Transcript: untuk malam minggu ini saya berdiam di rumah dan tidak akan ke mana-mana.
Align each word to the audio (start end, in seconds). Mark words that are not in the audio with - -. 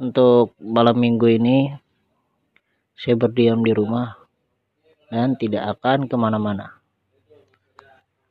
untuk 0.00 0.56
malam 0.60 0.96
minggu 0.96 1.26
ini 1.36 1.72
saya 2.96 3.16
berdiam 3.18 3.60
di 3.60 3.72
rumah 3.74 4.16
dan 5.12 5.36
tidak 5.36 5.76
akan 5.78 6.08
ke 6.08 6.16
mana-mana. 6.16 6.81